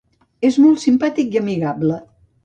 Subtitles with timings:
[0.47, 1.99] És molt simpàtic i amigable.